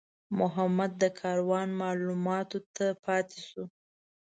محمد 0.39 0.91
د 1.01 1.03
کاروان 1.19 1.67
مالونو 1.79 2.37
ته 2.75 2.85
پاتې 3.05 3.39
شو. 3.49 3.63